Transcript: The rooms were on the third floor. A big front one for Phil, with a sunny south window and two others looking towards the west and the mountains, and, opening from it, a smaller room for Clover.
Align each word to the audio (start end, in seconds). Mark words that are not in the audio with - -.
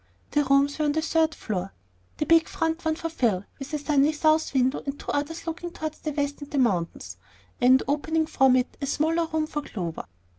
The 0.31 0.43
rooms 0.43 0.79
were 0.79 0.85
on 0.85 0.93
the 0.93 1.01
third 1.03 1.35
floor. 1.35 1.71
A 2.19 2.25
big 2.25 2.47
front 2.47 2.83
one 2.85 2.95
for 2.95 3.07
Phil, 3.07 3.45
with 3.59 3.71
a 3.71 3.77
sunny 3.77 4.11
south 4.13 4.51
window 4.51 4.81
and 4.83 4.99
two 4.99 5.11
others 5.11 5.45
looking 5.45 5.69
towards 5.69 5.99
the 5.99 6.11
west 6.11 6.41
and 6.41 6.49
the 6.49 6.57
mountains, 6.57 7.17
and, 7.61 7.83
opening 7.87 8.25
from 8.25 8.55
it, 8.55 8.77
a 8.81 8.87
smaller 8.87 9.27
room 9.27 9.45
for 9.45 9.61
Clover. 9.61 10.05